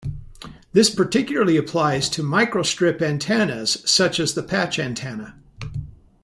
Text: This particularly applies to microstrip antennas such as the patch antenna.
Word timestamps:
This 0.73 0.89
particularly 0.89 1.57
applies 1.57 2.09
to 2.09 2.23
microstrip 2.23 3.03
antennas 3.03 3.83
such 3.85 4.19
as 4.19 4.33
the 4.33 4.41
patch 4.41 4.79
antenna. 4.79 5.35